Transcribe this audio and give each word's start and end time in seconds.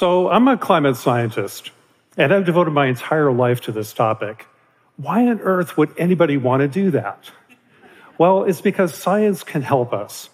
So, 0.00 0.30
I'm 0.30 0.48
a 0.48 0.56
climate 0.56 0.96
scientist, 0.96 1.72
and 2.16 2.32
I've 2.32 2.46
devoted 2.46 2.70
my 2.70 2.86
entire 2.86 3.30
life 3.30 3.60
to 3.64 3.70
this 3.70 3.92
topic. 3.92 4.46
Why 4.96 5.26
on 5.28 5.40
earth 5.40 5.76
would 5.76 5.92
anybody 5.98 6.38
want 6.38 6.62
to 6.62 6.68
do 6.68 6.90
that? 6.92 7.30
Well, 8.16 8.44
it's 8.44 8.62
because 8.62 8.94
science 8.94 9.42
can 9.42 9.60
help 9.60 9.92
us. 9.92 10.30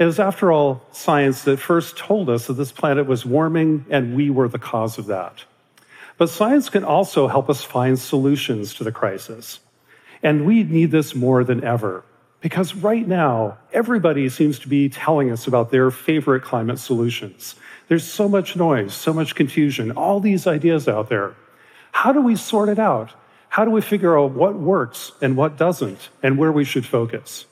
It 0.00 0.06
was, 0.06 0.18
after 0.18 0.50
all, 0.50 0.82
science 0.90 1.44
that 1.44 1.60
first 1.60 1.98
told 1.98 2.28
us 2.28 2.48
that 2.48 2.54
this 2.54 2.72
planet 2.72 3.06
was 3.06 3.24
warming 3.24 3.86
and 3.90 4.16
we 4.16 4.28
were 4.28 4.48
the 4.48 4.58
cause 4.58 4.98
of 4.98 5.06
that. 5.06 5.44
But 6.18 6.28
science 6.28 6.68
can 6.68 6.82
also 6.82 7.28
help 7.28 7.48
us 7.48 7.62
find 7.62 7.96
solutions 7.96 8.74
to 8.74 8.82
the 8.82 8.90
crisis. 8.90 9.60
And 10.20 10.44
we 10.44 10.64
need 10.64 10.90
this 10.90 11.14
more 11.14 11.44
than 11.44 11.62
ever 11.62 12.02
because 12.40 12.74
right 12.74 13.06
now, 13.06 13.58
everybody 13.72 14.28
seems 14.30 14.58
to 14.60 14.68
be 14.68 14.88
telling 14.88 15.30
us 15.30 15.46
about 15.46 15.70
their 15.70 15.90
favorite 15.90 16.42
climate 16.42 16.78
solutions. 16.78 17.54
There's 17.90 18.08
so 18.08 18.28
much 18.28 18.54
noise, 18.54 18.94
so 18.94 19.12
much 19.12 19.34
confusion, 19.34 19.90
all 19.90 20.20
these 20.20 20.46
ideas 20.46 20.86
out 20.86 21.08
there. 21.08 21.34
How 21.90 22.12
do 22.12 22.20
we 22.20 22.36
sort 22.36 22.68
it 22.68 22.78
out? 22.78 23.10
How 23.48 23.64
do 23.64 23.72
we 23.72 23.80
figure 23.80 24.16
out 24.16 24.30
what 24.30 24.54
works 24.54 25.10
and 25.20 25.36
what 25.36 25.58
doesn't, 25.58 26.08
and 26.22 26.38
where 26.38 26.52
we 26.52 26.64
should 26.64 26.86
focus? 26.86 27.46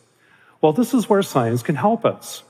Well, 0.61 0.73
this 0.73 0.95
is 0.95 1.09
where 1.09 1.25
science 1.25 1.65
can 1.65 1.75
help 1.75 2.05
us. 2.05 2.45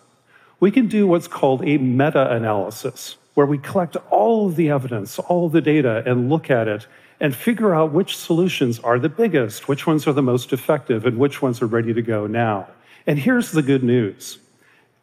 We 0.60 0.70
can 0.70 0.88
do 0.88 1.06
what's 1.06 1.28
called 1.28 1.66
a 1.66 1.78
meta 1.78 2.30
analysis, 2.30 3.16
where 3.32 3.46
we 3.46 3.56
collect 3.56 3.96
all 4.10 4.48
of 4.48 4.56
the 4.56 4.68
evidence, 4.68 5.18
all 5.18 5.46
of 5.46 5.52
the 5.52 5.62
data, 5.62 6.02
and 6.04 6.28
look 6.28 6.50
at 6.50 6.68
it 6.68 6.86
and 7.20 7.34
figure 7.34 7.74
out 7.74 7.90
which 7.90 8.18
solutions 8.18 8.78
are 8.80 8.98
the 8.98 9.08
biggest, 9.08 9.66
which 9.66 9.86
ones 9.86 10.06
are 10.06 10.12
the 10.12 10.20
most 10.20 10.52
effective, 10.52 11.06
and 11.06 11.16
which 11.16 11.40
ones 11.40 11.62
are 11.62 11.66
ready 11.66 11.94
to 11.94 12.02
go 12.02 12.26
now. 12.26 12.68
And 13.06 13.18
here's 13.18 13.50
the 13.52 13.62
good 13.62 13.82
news 13.82 14.40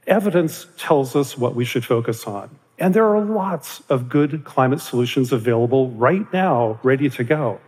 evidence 0.06 0.68
tells 0.78 1.16
us 1.16 1.36
what 1.36 1.56
we 1.56 1.66
should 1.66 1.84
focus 1.84 2.26
on. 2.28 2.48
And 2.78 2.94
there 2.94 3.06
are 3.06 3.24
lots 3.24 3.82
of 3.90 4.10
good 4.10 4.44
climate 4.44 4.82
solutions 4.82 5.32
available 5.32 5.92
right 5.92 6.32
now, 6.34 6.80
ready 6.84 7.10
to 7.10 7.24
go. 7.24 7.60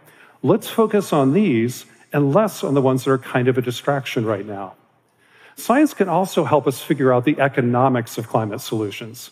Let's 0.44 0.68
focus 0.70 1.14
on 1.14 1.34
these 1.34 1.86
and 2.12 2.34
less 2.34 2.64
on 2.64 2.74
the 2.74 2.82
ones 2.82 3.06
that 3.06 3.12
are 3.12 3.18
kind 3.18 3.48
of 3.48 3.58
a 3.58 3.62
distraction 3.62 4.26
right 4.26 4.46
now. 4.46 4.76
Science 5.56 5.94
can 5.94 6.08
also 6.08 6.44
help 6.44 6.68
us 6.68 6.82
figure 6.82 7.12
out 7.12 7.26
the 7.26 7.40
economics 7.40 8.18
of 8.18 8.28
climate 8.28 8.62
solutions. 8.62 9.32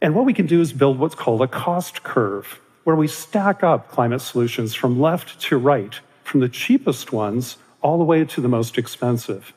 And 0.00 0.14
what 0.14 0.24
we 0.24 0.32
can 0.32 0.46
do 0.46 0.60
is 0.60 0.72
build 0.72 0.98
what's 0.98 1.14
called 1.14 1.42
a 1.42 1.48
cost 1.48 2.02
curve, 2.02 2.60
where 2.84 2.96
we 2.96 3.08
stack 3.08 3.62
up 3.62 3.90
climate 3.90 4.20
solutions 4.20 4.74
from 4.74 5.00
left 5.00 5.40
to 5.42 5.58
right, 5.58 5.98
from 6.24 6.40
the 6.40 6.48
cheapest 6.48 7.12
ones 7.12 7.58
all 7.82 7.98
the 7.98 8.04
way 8.04 8.24
to 8.24 8.40
the 8.40 8.48
most 8.48 8.78
expensive. 8.78 9.52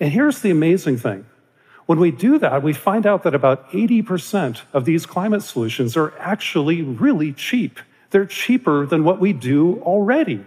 And 0.00 0.12
here's 0.12 0.40
the 0.40 0.50
amazing 0.50 0.98
thing 0.98 1.24
when 1.86 2.00
we 2.00 2.10
do 2.10 2.38
that, 2.38 2.62
we 2.62 2.72
find 2.72 3.06
out 3.06 3.24
that 3.24 3.34
about 3.34 3.70
80% 3.70 4.62
of 4.72 4.84
these 4.84 5.04
climate 5.06 5.42
solutions 5.42 5.96
are 5.96 6.14
actually 6.18 6.82
really 6.82 7.32
cheap. 7.32 7.78
They're 8.10 8.26
cheaper 8.26 8.86
than 8.86 9.04
what 9.04 9.20
we 9.20 9.32
do 9.32 9.80
already. 9.82 10.44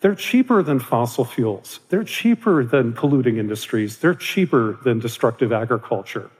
They're 0.00 0.14
cheaper 0.14 0.62
than 0.62 0.78
fossil 0.78 1.24
fuels. 1.24 1.80
They're 1.88 2.04
cheaper 2.04 2.64
than 2.64 2.92
polluting 2.92 3.38
industries. 3.38 3.98
They're 3.98 4.14
cheaper 4.14 4.78
than 4.84 5.00
destructive 5.00 5.52
agriculture. 5.52 6.30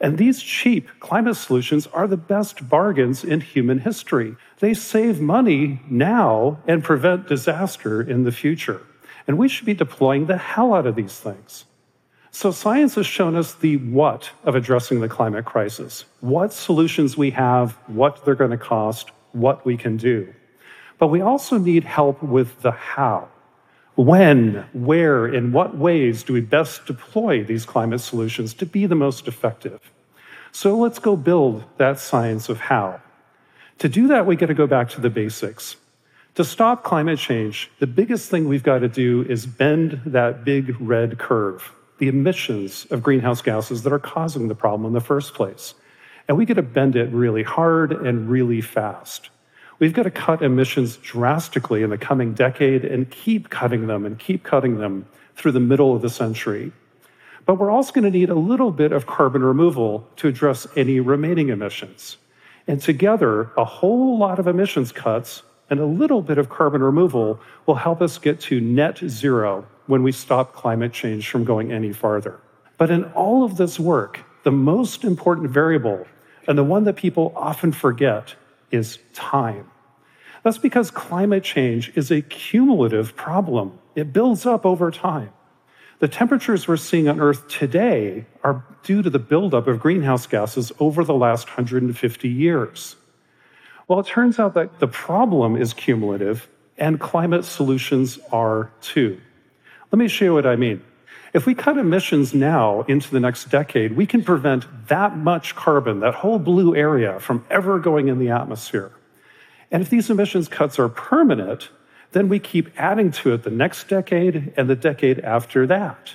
And 0.00 0.18
these 0.18 0.42
cheap 0.42 0.88
climate 1.00 1.36
solutions 1.36 1.86
are 1.88 2.06
the 2.06 2.16
best 2.16 2.68
bargains 2.68 3.24
in 3.24 3.40
human 3.40 3.78
history. 3.78 4.36
They 4.58 4.74
save 4.74 5.20
money 5.20 5.80
now 5.88 6.58
and 6.66 6.84
prevent 6.84 7.28
disaster 7.28 8.02
in 8.02 8.24
the 8.24 8.32
future. 8.32 8.82
And 9.26 9.38
we 9.38 9.48
should 9.48 9.66
be 9.66 9.74
deploying 9.74 10.26
the 10.26 10.36
hell 10.36 10.74
out 10.74 10.86
of 10.86 10.96
these 10.96 11.18
things. 11.18 11.64
So, 12.30 12.50
science 12.50 12.94
has 12.96 13.06
shown 13.06 13.36
us 13.36 13.54
the 13.54 13.78
what 13.78 14.30
of 14.44 14.54
addressing 14.54 15.00
the 15.00 15.08
climate 15.08 15.44
crisis 15.44 16.04
what 16.20 16.52
solutions 16.52 17.16
we 17.16 17.30
have, 17.30 17.72
what 17.86 18.24
they're 18.24 18.34
going 18.34 18.50
to 18.50 18.58
cost, 18.58 19.10
what 19.32 19.64
we 19.64 19.76
can 19.76 19.96
do. 19.96 20.32
But 20.98 21.08
we 21.08 21.20
also 21.20 21.58
need 21.58 21.84
help 21.84 22.22
with 22.22 22.60
the 22.60 22.72
how. 22.72 23.28
When, 23.94 24.64
where, 24.72 25.26
in 25.26 25.52
what 25.52 25.76
ways 25.76 26.22
do 26.22 26.32
we 26.32 26.40
best 26.40 26.86
deploy 26.86 27.42
these 27.42 27.64
climate 27.64 28.00
solutions 28.00 28.54
to 28.54 28.66
be 28.66 28.86
the 28.86 28.94
most 28.94 29.26
effective? 29.26 29.80
So 30.52 30.76
let's 30.76 30.98
go 30.98 31.16
build 31.16 31.64
that 31.78 31.98
science 31.98 32.48
of 32.48 32.60
how. 32.60 33.00
To 33.78 33.88
do 33.88 34.06
that, 34.08 34.26
we 34.26 34.36
got 34.36 34.46
to 34.46 34.54
go 34.54 34.66
back 34.66 34.88
to 34.90 35.00
the 35.00 35.10
basics. 35.10 35.76
To 36.34 36.44
stop 36.44 36.84
climate 36.84 37.18
change, 37.18 37.70
the 37.80 37.86
biggest 37.86 38.30
thing 38.30 38.48
we've 38.48 38.62
got 38.62 38.80
to 38.80 38.88
do 38.88 39.24
is 39.28 39.46
bend 39.46 40.00
that 40.06 40.44
big 40.44 40.76
red 40.80 41.18
curve 41.18 41.72
the 41.98 42.08
emissions 42.08 42.86
of 42.90 43.02
greenhouse 43.02 43.42
gases 43.42 43.82
that 43.82 43.92
are 43.92 43.98
causing 43.98 44.48
the 44.48 44.54
problem 44.54 44.86
in 44.86 44.92
the 44.92 45.00
first 45.00 45.34
place. 45.34 45.74
And 46.26 46.36
we 46.36 46.44
got 46.44 46.54
to 46.54 46.62
bend 46.62 46.96
it 46.96 47.10
really 47.12 47.42
hard 47.42 47.92
and 47.92 48.28
really 48.28 48.60
fast. 48.60 49.30
We've 49.78 49.92
got 49.92 50.04
to 50.04 50.10
cut 50.10 50.42
emissions 50.42 50.96
drastically 50.96 51.82
in 51.82 51.90
the 51.90 51.98
coming 51.98 52.34
decade 52.34 52.84
and 52.84 53.10
keep 53.10 53.48
cutting 53.48 53.86
them 53.86 54.04
and 54.04 54.18
keep 54.18 54.42
cutting 54.42 54.78
them 54.78 55.06
through 55.36 55.52
the 55.52 55.60
middle 55.60 55.94
of 55.94 56.02
the 56.02 56.10
century. 56.10 56.72
But 57.46 57.54
we're 57.54 57.70
also 57.70 57.92
going 57.92 58.04
to 58.04 58.10
need 58.10 58.28
a 58.28 58.34
little 58.34 58.72
bit 58.72 58.92
of 58.92 59.06
carbon 59.06 59.42
removal 59.42 60.06
to 60.16 60.28
address 60.28 60.66
any 60.76 61.00
remaining 61.00 61.48
emissions. 61.48 62.18
And 62.66 62.82
together, 62.82 63.50
a 63.56 63.64
whole 63.64 64.18
lot 64.18 64.38
of 64.38 64.46
emissions 64.46 64.92
cuts 64.92 65.42
and 65.70 65.80
a 65.80 65.86
little 65.86 66.22
bit 66.22 66.38
of 66.38 66.48
carbon 66.48 66.82
removal 66.82 67.40
will 67.66 67.76
help 67.76 68.02
us 68.02 68.18
get 68.18 68.40
to 68.40 68.60
net 68.60 68.98
zero 68.98 69.66
when 69.88 70.04
we 70.04 70.12
stop 70.12 70.52
climate 70.52 70.92
change 70.92 71.28
from 71.28 71.44
going 71.44 71.72
any 71.72 71.92
farther. 71.92 72.38
But 72.76 72.90
in 72.90 73.04
all 73.06 73.42
of 73.42 73.56
this 73.56 73.80
work, 73.80 74.20
the 74.44 74.52
most 74.52 75.02
important 75.02 75.50
variable, 75.50 76.06
and 76.46 76.56
the 76.56 76.62
one 76.62 76.84
that 76.84 76.94
people 76.94 77.32
often 77.34 77.72
forget, 77.72 78.36
is 78.70 78.98
time. 79.14 79.68
That's 80.44 80.58
because 80.58 80.90
climate 80.90 81.42
change 81.42 81.90
is 81.96 82.10
a 82.10 82.22
cumulative 82.22 83.16
problem, 83.16 83.78
it 83.96 84.12
builds 84.12 84.46
up 84.46 84.64
over 84.64 84.90
time. 84.90 85.30
The 85.98 86.06
temperatures 86.06 86.68
we're 86.68 86.76
seeing 86.76 87.08
on 87.08 87.18
Earth 87.18 87.48
today 87.48 88.26
are 88.44 88.64
due 88.84 89.02
to 89.02 89.10
the 89.10 89.18
buildup 89.18 89.66
of 89.66 89.80
greenhouse 89.80 90.28
gases 90.28 90.70
over 90.78 91.02
the 91.02 91.14
last 91.14 91.48
150 91.48 92.28
years. 92.28 92.94
Well, 93.88 93.98
it 93.98 94.06
turns 94.06 94.38
out 94.38 94.54
that 94.54 94.78
the 94.78 94.86
problem 94.86 95.56
is 95.56 95.72
cumulative 95.72 96.46
and 96.76 97.00
climate 97.00 97.44
solutions 97.44 98.20
are 98.30 98.70
too. 98.80 99.20
Let 99.90 99.98
me 99.98 100.08
show 100.08 100.26
you 100.26 100.34
what 100.34 100.46
I 100.46 100.56
mean. 100.56 100.82
If 101.32 101.46
we 101.46 101.54
cut 101.54 101.78
emissions 101.78 102.34
now 102.34 102.82
into 102.82 103.10
the 103.10 103.20
next 103.20 103.50
decade, 103.50 103.96
we 103.96 104.06
can 104.06 104.22
prevent 104.22 104.66
that 104.88 105.16
much 105.16 105.54
carbon, 105.54 106.00
that 106.00 106.16
whole 106.16 106.38
blue 106.38 106.74
area, 106.74 107.20
from 107.20 107.44
ever 107.50 107.78
going 107.78 108.08
in 108.08 108.18
the 108.18 108.30
atmosphere. 108.30 108.92
And 109.70 109.82
if 109.82 109.90
these 109.90 110.10
emissions 110.10 110.48
cuts 110.48 110.78
are 110.78 110.88
permanent, 110.88 111.70
then 112.12 112.28
we 112.28 112.38
keep 112.38 112.70
adding 112.78 113.10
to 113.12 113.32
it 113.34 113.42
the 113.42 113.50
next 113.50 113.88
decade 113.88 114.52
and 114.56 114.68
the 114.68 114.76
decade 114.76 115.20
after 115.20 115.66
that, 115.66 116.14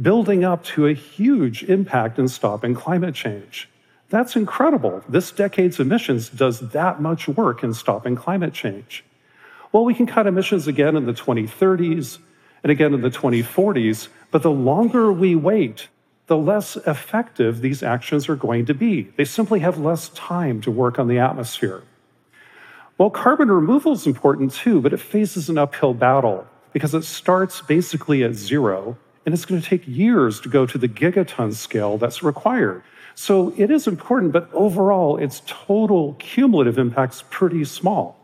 building 0.00 0.44
up 0.44 0.64
to 0.64 0.86
a 0.86 0.94
huge 0.94 1.62
impact 1.64 2.18
in 2.18 2.28
stopping 2.28 2.74
climate 2.74 3.14
change. 3.14 3.68
That's 4.10 4.36
incredible. 4.36 5.02
This 5.08 5.30
decade's 5.30 5.78
emissions 5.78 6.28
does 6.28 6.60
that 6.70 7.00
much 7.00 7.28
work 7.28 7.62
in 7.62 7.74
stopping 7.74 8.16
climate 8.16 8.54
change. 8.54 9.04
Well, 9.70 9.84
we 9.84 9.94
can 9.94 10.06
cut 10.06 10.26
emissions 10.26 10.66
again 10.66 10.96
in 10.96 11.04
the 11.04 11.12
2030s 11.12 12.18
and 12.62 12.72
again 12.72 12.94
in 12.94 13.00
the 13.00 13.10
2040s, 13.10 14.08
but 14.30 14.42
the 14.42 14.50
longer 14.50 15.12
we 15.12 15.34
wait, 15.34 15.88
the 16.26 16.36
less 16.36 16.76
effective 16.76 17.60
these 17.60 17.82
actions 17.82 18.28
are 18.28 18.36
going 18.36 18.66
to 18.66 18.74
be. 18.74 19.04
They 19.16 19.24
simply 19.24 19.60
have 19.60 19.78
less 19.78 20.10
time 20.10 20.60
to 20.62 20.70
work 20.70 20.98
on 20.98 21.08
the 21.08 21.18
atmosphere. 21.18 21.82
Well, 22.98 23.10
carbon 23.10 23.50
removal 23.50 23.92
is 23.92 24.06
important 24.06 24.52
too, 24.52 24.80
but 24.80 24.92
it 24.92 24.98
faces 24.98 25.48
an 25.48 25.56
uphill 25.56 25.94
battle 25.94 26.46
because 26.72 26.94
it 26.94 27.04
starts 27.04 27.62
basically 27.62 28.24
at 28.24 28.34
zero, 28.34 28.98
and 29.24 29.34
it's 29.34 29.44
going 29.44 29.60
to 29.60 29.66
take 29.66 29.86
years 29.86 30.40
to 30.40 30.48
go 30.48 30.66
to 30.66 30.76
the 30.76 30.88
gigaton 30.88 31.54
scale 31.54 31.96
that's 31.96 32.22
required. 32.22 32.82
So 33.14 33.54
it 33.56 33.70
is 33.70 33.86
important, 33.86 34.32
but 34.32 34.50
overall, 34.52 35.16
its 35.16 35.42
total 35.46 36.14
cumulative 36.18 36.76
impact's 36.76 37.24
pretty 37.30 37.64
small. 37.64 38.17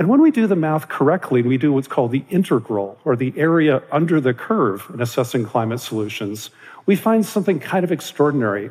And 0.00 0.08
when 0.08 0.22
we 0.22 0.30
do 0.30 0.46
the 0.46 0.56
math 0.56 0.88
correctly, 0.88 1.40
and 1.40 1.48
we 1.50 1.58
do 1.58 1.74
what's 1.74 1.86
called 1.86 2.10
the 2.10 2.24
integral, 2.30 2.98
or 3.04 3.16
the 3.16 3.34
area 3.36 3.82
under 3.92 4.18
the 4.18 4.32
curve 4.32 4.90
in 4.94 5.02
assessing 5.02 5.44
climate 5.44 5.78
solutions, 5.78 6.48
we 6.86 6.96
find 6.96 7.26
something 7.26 7.60
kind 7.60 7.84
of 7.84 7.92
extraordinary. 7.92 8.70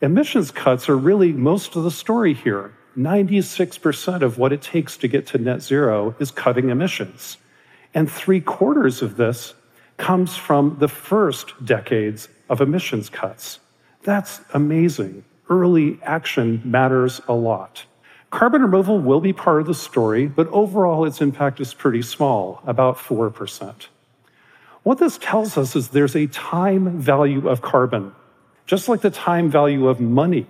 Emissions 0.00 0.50
cuts 0.50 0.88
are 0.88 0.96
really 0.96 1.30
most 1.30 1.76
of 1.76 1.84
the 1.84 1.90
story 1.90 2.32
here. 2.32 2.72
96% 2.96 4.22
of 4.22 4.38
what 4.38 4.50
it 4.50 4.62
takes 4.62 4.96
to 4.96 5.08
get 5.08 5.26
to 5.26 5.36
net 5.36 5.60
zero 5.60 6.14
is 6.18 6.30
cutting 6.30 6.70
emissions. 6.70 7.36
And 7.92 8.10
three 8.10 8.40
quarters 8.40 9.02
of 9.02 9.18
this 9.18 9.52
comes 9.98 10.38
from 10.38 10.78
the 10.78 10.88
first 10.88 11.52
decades 11.66 12.28
of 12.48 12.62
emissions 12.62 13.10
cuts. 13.10 13.60
That's 14.04 14.40
amazing. 14.54 15.22
Early 15.50 15.98
action 16.02 16.62
matters 16.64 17.20
a 17.28 17.34
lot. 17.34 17.84
Carbon 18.32 18.62
removal 18.62 18.98
will 18.98 19.20
be 19.20 19.34
part 19.34 19.60
of 19.60 19.66
the 19.66 19.74
story, 19.74 20.26
but 20.26 20.48
overall 20.48 21.04
its 21.04 21.20
impact 21.20 21.60
is 21.60 21.74
pretty 21.74 22.00
small, 22.00 22.62
about 22.66 22.96
4%. 22.96 23.88
What 24.84 24.96
this 24.96 25.18
tells 25.18 25.58
us 25.58 25.76
is 25.76 25.88
there's 25.88 26.16
a 26.16 26.26
time 26.28 26.98
value 26.98 27.46
of 27.46 27.60
carbon, 27.60 28.14
just 28.64 28.88
like 28.88 29.02
the 29.02 29.10
time 29.10 29.50
value 29.50 29.86
of 29.86 30.00
money. 30.00 30.46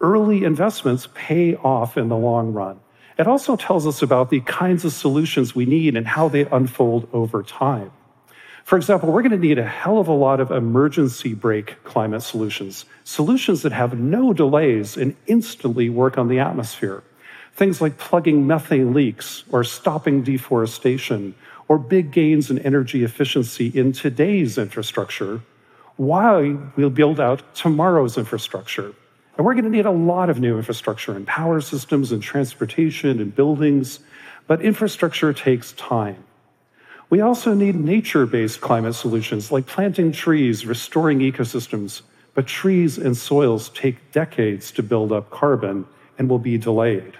Early 0.00 0.42
investments 0.42 1.06
pay 1.12 1.54
off 1.56 1.98
in 1.98 2.08
the 2.08 2.16
long 2.16 2.54
run. 2.54 2.80
It 3.18 3.26
also 3.26 3.56
tells 3.56 3.86
us 3.86 4.00
about 4.00 4.30
the 4.30 4.40
kinds 4.40 4.86
of 4.86 4.94
solutions 4.94 5.54
we 5.54 5.66
need 5.66 5.94
and 5.96 6.06
how 6.06 6.28
they 6.28 6.46
unfold 6.46 7.10
over 7.12 7.42
time. 7.42 7.90
For 8.64 8.76
example, 8.76 9.10
we're 9.10 9.22
going 9.22 9.32
to 9.32 9.38
need 9.38 9.58
a 9.58 9.66
hell 9.66 9.98
of 9.98 10.08
a 10.08 10.12
lot 10.12 10.40
of 10.40 10.50
emergency 10.50 11.34
brake 11.34 11.82
climate 11.84 12.22
solutions, 12.22 12.84
solutions 13.04 13.62
that 13.62 13.72
have 13.72 13.98
no 13.98 14.32
delays 14.32 14.96
and 14.96 15.16
instantly 15.26 15.90
work 15.90 16.16
on 16.16 16.28
the 16.28 16.38
atmosphere. 16.38 17.02
Things 17.54 17.80
like 17.80 17.98
plugging 17.98 18.46
methane 18.46 18.94
leaks 18.94 19.44
or 19.50 19.64
stopping 19.64 20.22
deforestation 20.22 21.34
or 21.68 21.78
big 21.78 22.12
gains 22.12 22.50
in 22.50 22.58
energy 22.60 23.04
efficiency 23.04 23.68
in 23.68 23.92
today's 23.92 24.58
infrastructure 24.58 25.40
while 25.96 26.72
we'll 26.76 26.90
build 26.90 27.20
out 27.20 27.54
tomorrow's 27.54 28.16
infrastructure. 28.16 28.94
And 29.36 29.46
we're 29.46 29.54
going 29.54 29.64
to 29.64 29.70
need 29.70 29.86
a 29.86 29.90
lot 29.90 30.30
of 30.30 30.40
new 30.40 30.56
infrastructure 30.56 31.16
in 31.16 31.26
power 31.26 31.60
systems 31.60 32.12
and 32.12 32.22
transportation 32.22 33.20
and 33.20 33.34
buildings, 33.34 34.00
but 34.46 34.62
infrastructure 34.62 35.32
takes 35.32 35.72
time. 35.72 36.24
We 37.12 37.20
also 37.20 37.52
need 37.52 37.74
nature 37.74 38.24
based 38.24 38.62
climate 38.62 38.94
solutions 38.94 39.52
like 39.52 39.66
planting 39.66 40.12
trees, 40.12 40.64
restoring 40.64 41.18
ecosystems. 41.18 42.00
But 42.32 42.46
trees 42.46 42.96
and 42.96 43.14
soils 43.14 43.68
take 43.68 44.12
decades 44.12 44.72
to 44.72 44.82
build 44.82 45.12
up 45.12 45.28
carbon 45.28 45.84
and 46.16 46.30
will 46.30 46.38
be 46.38 46.56
delayed. 46.56 47.18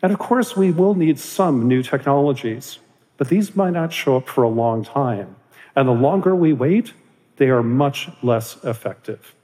And 0.00 0.14
of 0.14 0.18
course, 0.18 0.56
we 0.56 0.70
will 0.70 0.94
need 0.94 1.18
some 1.18 1.68
new 1.68 1.82
technologies, 1.82 2.78
but 3.18 3.28
these 3.28 3.54
might 3.54 3.74
not 3.74 3.92
show 3.92 4.16
up 4.16 4.30
for 4.30 4.44
a 4.44 4.48
long 4.48 4.82
time. 4.82 5.36
And 5.76 5.86
the 5.86 5.92
longer 5.92 6.34
we 6.34 6.54
wait, 6.54 6.94
they 7.36 7.50
are 7.50 7.62
much 7.62 8.08
less 8.22 8.64
effective. 8.64 9.34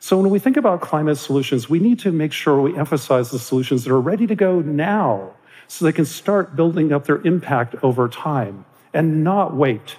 So, 0.00 0.18
when 0.18 0.30
we 0.30 0.38
think 0.38 0.56
about 0.56 0.80
climate 0.80 1.18
solutions, 1.18 1.68
we 1.68 1.80
need 1.80 1.98
to 1.98 2.12
make 2.12 2.32
sure 2.32 2.62
we 2.62 2.74
emphasize 2.74 3.30
the 3.30 3.38
solutions 3.38 3.84
that 3.84 3.92
are 3.92 4.00
ready 4.00 4.26
to 4.26 4.34
go 4.34 4.60
now 4.60 5.32
so 5.68 5.84
they 5.84 5.92
can 5.92 6.06
start 6.06 6.56
building 6.56 6.94
up 6.94 7.04
their 7.04 7.20
impact 7.26 7.74
over 7.82 8.08
time 8.08 8.64
and 8.96 9.22
not 9.22 9.54
wait. 9.54 9.96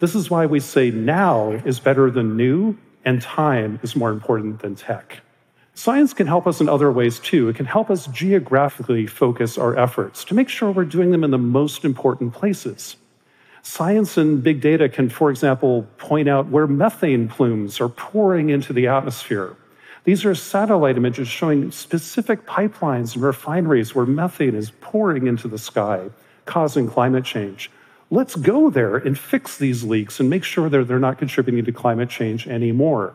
This 0.00 0.16
is 0.16 0.28
why 0.28 0.44
we 0.46 0.58
say 0.58 0.90
now 0.90 1.52
is 1.64 1.78
better 1.78 2.10
than 2.10 2.36
new, 2.36 2.76
and 3.04 3.22
time 3.22 3.78
is 3.84 3.94
more 3.94 4.10
important 4.10 4.60
than 4.60 4.74
tech. 4.74 5.20
Science 5.74 6.12
can 6.12 6.26
help 6.26 6.46
us 6.46 6.60
in 6.60 6.68
other 6.68 6.90
ways 6.90 7.20
too. 7.20 7.48
It 7.48 7.56
can 7.56 7.66
help 7.66 7.90
us 7.90 8.08
geographically 8.08 9.06
focus 9.06 9.56
our 9.56 9.76
efforts 9.78 10.24
to 10.24 10.34
make 10.34 10.48
sure 10.48 10.72
we're 10.72 10.84
doing 10.84 11.12
them 11.12 11.22
in 11.22 11.30
the 11.30 11.38
most 11.38 11.84
important 11.84 12.32
places. 12.32 12.96
Science 13.62 14.16
and 14.16 14.42
big 14.42 14.60
data 14.60 14.88
can, 14.88 15.08
for 15.08 15.30
example, 15.30 15.86
point 15.98 16.28
out 16.28 16.48
where 16.48 16.66
methane 16.66 17.28
plumes 17.28 17.80
are 17.80 17.88
pouring 17.88 18.50
into 18.50 18.72
the 18.72 18.88
atmosphere. 18.88 19.56
These 20.02 20.24
are 20.24 20.34
satellite 20.34 20.96
images 20.96 21.28
showing 21.28 21.70
specific 21.70 22.46
pipelines 22.46 23.14
and 23.14 23.22
refineries 23.22 23.94
where 23.94 24.06
methane 24.06 24.56
is 24.56 24.72
pouring 24.80 25.28
into 25.28 25.46
the 25.46 25.58
sky, 25.58 26.10
causing 26.46 26.88
climate 26.88 27.24
change. 27.24 27.70
Let's 28.10 28.36
go 28.36 28.70
there 28.70 28.96
and 28.96 29.18
fix 29.18 29.56
these 29.56 29.82
leaks 29.82 30.20
and 30.20 30.28
make 30.28 30.44
sure 30.44 30.68
that 30.68 30.86
they're 30.86 30.98
not 30.98 31.18
contributing 31.18 31.64
to 31.64 31.72
climate 31.72 32.10
change 32.10 32.46
anymore. 32.46 33.14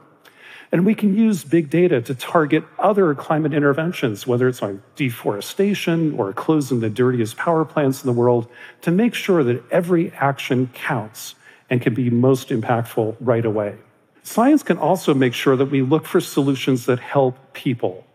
And 0.71 0.85
we 0.85 0.93
can 0.93 1.17
use 1.17 1.43
big 1.43 1.69
data 1.69 2.01
to 2.01 2.13
target 2.13 2.63
other 2.77 3.15
climate 3.15 3.53
interventions, 3.53 4.27
whether 4.27 4.47
it's 4.47 4.61
on 4.61 4.83
deforestation 4.95 6.13
or 6.13 6.31
closing 6.33 6.79
the 6.79 6.89
dirtiest 6.89 7.37
power 7.37 7.65
plants 7.65 8.03
in 8.03 8.07
the 8.07 8.13
world, 8.13 8.47
to 8.81 8.91
make 8.91 9.15
sure 9.15 9.43
that 9.43 9.63
every 9.71 10.11
action 10.11 10.69
counts 10.73 11.35
and 11.69 11.81
can 11.81 11.93
be 11.93 12.09
most 12.09 12.49
impactful 12.49 13.15
right 13.19 13.45
away. 13.45 13.77
Science 14.21 14.61
can 14.61 14.77
also 14.77 15.13
make 15.13 15.33
sure 15.33 15.55
that 15.55 15.71
we 15.71 15.81
look 15.81 16.05
for 16.05 16.21
solutions 16.21 16.85
that 16.85 16.99
help 16.99 17.53
people, 17.53 18.05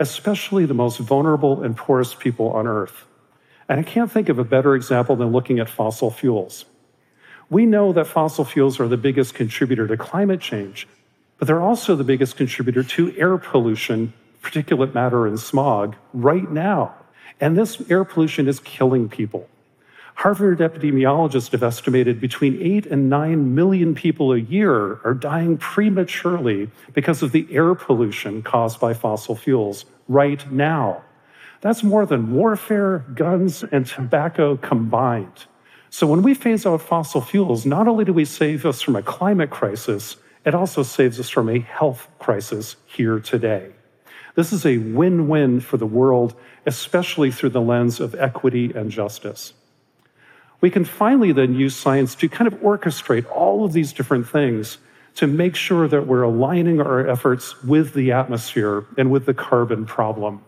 especially 0.00 0.66
the 0.66 0.74
most 0.74 0.98
vulnerable 0.98 1.62
and 1.62 1.76
poorest 1.76 2.18
people 2.18 2.50
on 2.50 2.66
Earth. 2.66 3.06
And 3.70 3.78
I 3.78 3.84
can't 3.84 4.10
think 4.10 4.28
of 4.28 4.40
a 4.40 4.44
better 4.44 4.74
example 4.74 5.14
than 5.14 5.30
looking 5.30 5.60
at 5.60 5.70
fossil 5.70 6.10
fuels. 6.10 6.64
We 7.50 7.66
know 7.66 7.92
that 7.92 8.08
fossil 8.08 8.44
fuels 8.44 8.80
are 8.80 8.88
the 8.88 8.96
biggest 8.96 9.32
contributor 9.34 9.86
to 9.86 9.96
climate 9.96 10.40
change, 10.40 10.88
but 11.38 11.46
they're 11.46 11.60
also 11.60 11.94
the 11.94 12.02
biggest 12.02 12.36
contributor 12.36 12.82
to 12.82 13.16
air 13.16 13.38
pollution, 13.38 14.12
particulate 14.42 14.92
matter, 14.92 15.24
and 15.24 15.38
smog 15.38 15.94
right 16.12 16.50
now. 16.50 16.96
And 17.40 17.56
this 17.56 17.80
air 17.88 18.04
pollution 18.04 18.48
is 18.48 18.58
killing 18.58 19.08
people. 19.08 19.48
Harvard 20.16 20.58
epidemiologists 20.58 21.52
have 21.52 21.62
estimated 21.62 22.20
between 22.20 22.60
8 22.60 22.86
and 22.86 23.08
9 23.08 23.54
million 23.54 23.94
people 23.94 24.32
a 24.32 24.38
year 24.38 24.98
are 25.04 25.14
dying 25.14 25.56
prematurely 25.56 26.72
because 26.92 27.22
of 27.22 27.30
the 27.30 27.46
air 27.52 27.76
pollution 27.76 28.42
caused 28.42 28.80
by 28.80 28.94
fossil 28.94 29.36
fuels 29.36 29.84
right 30.08 30.50
now. 30.50 31.04
That's 31.60 31.82
more 31.82 32.06
than 32.06 32.32
warfare, 32.32 33.04
guns, 33.14 33.64
and 33.64 33.86
tobacco 33.86 34.56
combined. 34.56 35.44
So 35.90 36.06
when 36.06 36.22
we 36.22 36.34
phase 36.34 36.64
out 36.64 36.80
fossil 36.80 37.20
fuels, 37.20 37.66
not 37.66 37.88
only 37.88 38.04
do 38.04 38.12
we 38.12 38.24
save 38.24 38.64
us 38.64 38.80
from 38.80 38.96
a 38.96 39.02
climate 39.02 39.50
crisis, 39.50 40.16
it 40.44 40.54
also 40.54 40.82
saves 40.82 41.20
us 41.20 41.28
from 41.28 41.48
a 41.48 41.58
health 41.58 42.08
crisis 42.18 42.76
here 42.86 43.20
today. 43.20 43.72
This 44.36 44.52
is 44.52 44.64
a 44.64 44.78
win 44.78 45.28
win 45.28 45.60
for 45.60 45.76
the 45.76 45.86
world, 45.86 46.34
especially 46.64 47.30
through 47.30 47.50
the 47.50 47.60
lens 47.60 48.00
of 48.00 48.14
equity 48.14 48.72
and 48.74 48.90
justice. 48.90 49.52
We 50.60 50.70
can 50.70 50.84
finally 50.84 51.32
then 51.32 51.54
use 51.54 51.74
science 51.74 52.14
to 52.16 52.28
kind 52.28 52.46
of 52.46 52.60
orchestrate 52.60 53.30
all 53.30 53.64
of 53.64 53.72
these 53.72 53.92
different 53.92 54.28
things 54.28 54.78
to 55.16 55.26
make 55.26 55.56
sure 55.56 55.88
that 55.88 56.06
we're 56.06 56.22
aligning 56.22 56.80
our 56.80 57.06
efforts 57.06 57.62
with 57.62 57.92
the 57.94 58.12
atmosphere 58.12 58.86
and 58.96 59.10
with 59.10 59.26
the 59.26 59.34
carbon 59.34 59.84
problem. 59.84 60.42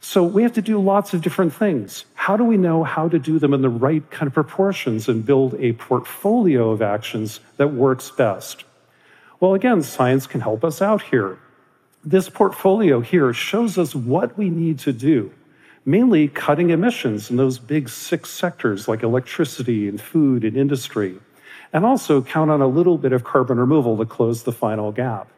So 0.00 0.22
we 0.22 0.42
have 0.42 0.52
to 0.52 0.62
do 0.62 0.80
lots 0.80 1.12
of 1.12 1.22
different 1.22 1.52
things. 1.52 2.04
How 2.14 2.36
do 2.36 2.44
we 2.44 2.56
know 2.56 2.84
how 2.84 3.08
to 3.08 3.18
do 3.18 3.38
them 3.38 3.52
in 3.52 3.62
the 3.62 3.68
right 3.68 4.08
kind 4.10 4.28
of 4.28 4.34
proportions 4.34 5.08
and 5.08 5.26
build 5.26 5.54
a 5.58 5.72
portfolio 5.72 6.70
of 6.70 6.82
actions 6.82 7.40
that 7.56 7.68
works 7.68 8.10
best? 8.10 8.64
Well, 9.40 9.54
again, 9.54 9.82
science 9.82 10.26
can 10.26 10.40
help 10.40 10.64
us 10.64 10.80
out 10.80 11.02
here. 11.02 11.38
This 12.04 12.28
portfolio 12.28 13.00
here 13.00 13.32
shows 13.32 13.76
us 13.76 13.94
what 13.94 14.38
we 14.38 14.50
need 14.50 14.78
to 14.80 14.92
do, 14.92 15.32
mainly 15.84 16.28
cutting 16.28 16.70
emissions 16.70 17.28
in 17.28 17.36
those 17.36 17.58
big 17.58 17.88
six 17.88 18.30
sectors 18.30 18.86
like 18.86 19.02
electricity 19.02 19.88
and 19.88 20.00
food 20.00 20.44
and 20.44 20.56
industry, 20.56 21.18
and 21.72 21.84
also 21.84 22.22
count 22.22 22.50
on 22.50 22.62
a 22.62 22.68
little 22.68 22.98
bit 22.98 23.12
of 23.12 23.24
carbon 23.24 23.58
removal 23.58 23.96
to 23.98 24.06
close 24.06 24.44
the 24.44 24.52
final 24.52 24.92
gap. 24.92 25.28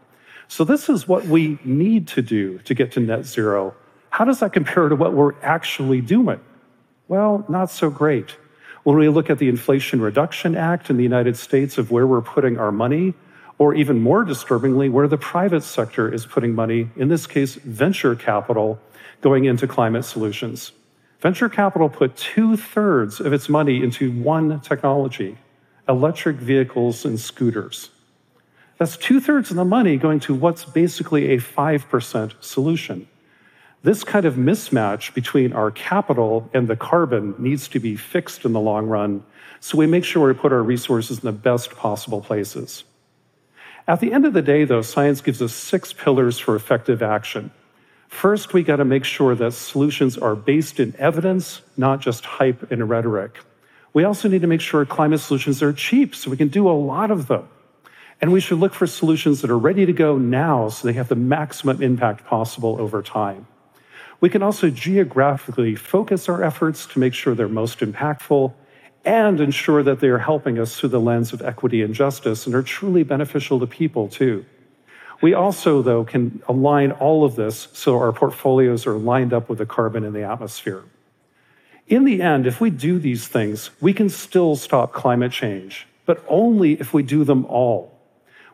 So, 0.49 0.65
this 0.65 0.89
is 0.89 1.09
what 1.09 1.27
we 1.27 1.59
need 1.65 2.09
to 2.09 2.23
do 2.23 2.59
to 2.59 2.75
get 2.75 2.93
to 2.93 3.01
net 3.01 3.25
zero 3.25 3.75
how 4.11 4.25
does 4.25 4.41
that 4.41 4.53
compare 4.53 4.89
to 4.89 4.97
what 4.97 5.15
we're 5.15 5.35
actually 5.43 6.01
doing? 6.01 6.41
Well, 7.09 7.45
not 7.49 7.71
so 7.71 7.91
great. 7.91 8.37
When 8.83 8.97
we 8.97 9.09
look 9.09 9.31
at 9.31 9.39
the 9.39 9.49
Inflation 9.49 10.01
Reduction 10.01 10.57
Act 10.57 10.91
in 10.91 10.97
the 10.97 11.03
United 11.03 11.37
States 11.37 11.79
of 11.79 11.91
where 11.91 12.07
we're 12.07 12.21
putting 12.21 12.59
our 12.59 12.73
money, 12.73 13.15
or 13.59 13.75
even 13.75 14.01
more 14.01 14.25
disturbingly, 14.25 14.89
where 14.89 15.07
the 15.07 15.19
private 15.19 15.63
sector 15.63 16.13
is 16.13 16.25
putting 16.25 16.55
money, 16.55 16.89
in 16.97 17.09
this 17.09 17.27
case, 17.27 17.57
venture 17.57 18.15
capital, 18.15 18.81
going 19.21 19.45
into 19.45 19.67
climate 19.67 20.05
solutions. 20.05 20.73
Venture 21.21 21.51
capital 21.51 21.91
put 21.91 22.17
two 22.17 22.57
thirds 22.57 23.21
of 23.21 23.33
its 23.33 23.49
money 23.49 23.83
into 23.83 24.11
one 24.13 24.61
technology 24.61 25.37
electric 25.89 26.37
vehicles 26.37 27.05
and 27.05 27.19
scooters. 27.19 27.91
That's 28.79 28.97
two 28.97 29.21
thirds 29.21 29.51
of 29.51 29.57
the 29.57 29.65
money 29.65 29.97
going 29.97 30.21
to 30.21 30.35
what's 30.35 30.65
basically 30.65 31.33
a 31.33 31.39
5% 31.39 32.33
solution. 32.41 33.09
This 33.83 34.05
kind 34.05 34.27
of 34.27 34.35
mismatch 34.35 35.15
between 35.15 35.55
our 35.55 35.71
capital 35.71 36.51
and 36.53 36.69
the 36.69 36.77
carbon 36.77 37.35
needs 37.39 37.67
to 37.69 37.81
be 37.81 37.97
fixed 37.97 38.45
in 38.45 38.53
the 38.53 38.61
long 38.61 38.87
run 38.87 39.25
so 39.61 39.79
we 39.79 39.87
make 39.87 40.05
sure 40.05 40.29
we 40.29 40.35
put 40.35 40.53
our 40.53 40.63
resources 40.63 41.19
in 41.19 41.25
the 41.25 41.33
best 41.33 41.71
possible 41.77 42.21
places. 42.21 42.85
At 43.89 44.01
the 44.01 44.13
end 44.13 44.27
of 44.27 44.35
the 44.35 44.43
day, 44.43 44.65
though, 44.65 44.83
science 44.83 45.23
gives 45.23 45.41
us 45.41 45.55
six 45.55 45.95
pillars 45.95 46.39
for 46.39 46.55
effective 46.57 47.03
action. 47.03 47.51
First, 48.09 48.53
we 48.53 48.63
got 48.63 48.77
to 48.77 48.85
make 48.85 49.05
sure 49.05 49.35
that 49.35 49.53
solutions 49.53 50.19
are 50.19 50.35
based 50.35 50.79
in 50.79 50.95
evidence, 50.99 51.63
not 51.77 52.01
just 52.01 52.25
hype 52.25 52.71
and 52.71 52.89
rhetoric. 52.89 53.39
We 53.93 54.05
also 54.05 54.29
need 54.29 54.43
to 54.43 54.47
make 54.47 54.61
sure 54.61 54.85
climate 54.85 55.21
solutions 55.21 55.63
are 55.63 55.73
cheap 55.73 56.15
so 56.15 56.31
we 56.31 56.37
can 56.37 56.49
do 56.49 56.69
a 56.69 56.73
lot 56.73 57.11
of 57.11 57.29
them. 57.29 57.49
And 58.21 58.31
we 58.31 58.41
should 58.41 58.59
look 58.59 58.75
for 58.75 58.87
solutions 58.87 59.41
that 59.41 59.51
are 59.51 59.59
ready 59.59 59.87
to 59.87 59.93
go 59.93 60.19
now 60.19 60.69
so 60.69 60.87
they 60.87 60.93
have 60.95 61.09
the 61.09 61.17
maximum 61.17 61.83
impact 61.83 62.27
possible 62.27 62.77
over 62.79 63.03
time. 63.03 63.47
We 64.21 64.29
can 64.29 64.43
also 64.43 64.69
geographically 64.69 65.75
focus 65.75 66.29
our 66.29 66.43
efforts 66.43 66.87
to 66.89 66.99
make 66.99 67.15
sure 67.15 67.35
they're 67.35 67.49
most 67.49 67.79
impactful 67.81 68.53
and 69.05 69.41
ensure 69.41 69.83
that 69.83 70.01
they 70.01 70.09
are 70.09 70.19
helping 70.19 70.59
us 70.59 70.79
through 70.79 70.91
the 70.91 71.01
lens 71.01 71.33
of 71.33 71.41
equity 71.41 71.83
and 71.83 71.95
justice 71.95 72.47
and 72.47 72.55
are 72.55 72.63
truly 72.63 73.03
beneficial 73.03 73.59
to 73.61 73.67
people 73.67 74.09
too. 74.09 74.45
We 75.23 75.35
also, 75.35 75.83
though, 75.83 76.05
can 76.05 76.43
align 76.49 76.93
all 76.93 77.25
of 77.25 77.37
this 77.37 77.69
so 77.73 77.97
our 77.99 78.13
portfolios 78.13 78.87
are 78.87 78.99
lined 78.99 79.33
up 79.33 79.49
with 79.49 79.59
the 79.59 79.67
carbon 79.67 80.05
in 80.05 80.13
the 80.13 80.23
atmosphere. 80.23 80.85
In 81.87 82.05
the 82.05 82.23
end, 82.23 82.47
if 82.47 82.61
we 82.61 82.71
do 82.71 82.99
these 82.99 83.27
things, 83.27 83.71
we 83.81 83.93
can 83.93 84.09
still 84.09 84.55
stop 84.55 84.93
climate 84.93 85.33
change, 85.33 85.87
but 86.07 86.25
only 86.29 86.75
if 86.75 86.95
we 86.95 87.03
do 87.03 87.25
them 87.25 87.45
all. 87.47 87.99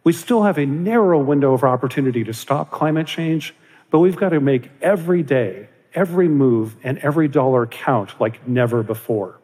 We 0.05 0.13
still 0.13 0.45
have 0.45 0.59
a 0.59 0.67
narrow 0.67 1.21
window 1.21 1.53
of 1.53 1.65
opportunity 1.65 2.25
to 2.25 2.33
stop 2.33 2.71
climate 2.71 3.07
change, 3.07 3.55
But 3.91 4.01
we've 4.01 4.17
got 4.17 4.31
to 4.31 4.41
make 4.41 4.71
every 4.83 5.23
day, 5.23 5.69
every 5.95 6.29
move, 6.29 6.77
and 6.83 6.99
every 6.99 7.29
dollar 7.29 7.67
count 7.67 8.21
like 8.21 8.47
never 8.47 8.83
before. 8.83 9.39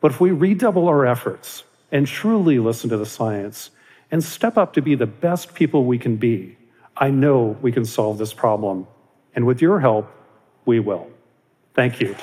But 0.00 0.12
if 0.12 0.20
we 0.20 0.30
redouble 0.30 0.88
our 0.88 1.06
efforts 1.06 1.64
and 1.92 2.06
truly 2.06 2.58
listen 2.58 2.90
to 2.90 2.96
the 2.96 3.06
science 3.06 3.70
and 4.10 4.22
step 4.22 4.56
up 4.56 4.74
to 4.74 4.82
be 4.82 4.94
the 4.94 5.06
best 5.06 5.54
people 5.54 5.84
we 5.84 5.98
can 5.98 6.16
be, 6.16 6.56
I 6.96 7.10
know 7.10 7.56
we 7.62 7.72
can 7.72 7.84
solve 7.84 8.18
this 8.18 8.32
problem. 8.32 8.86
And 9.34 9.46
with 9.46 9.60
your 9.60 9.80
help, 9.80 10.10
we 10.64 10.80
will. 10.80 11.08
Thank 11.74 12.00
you. 12.00 12.14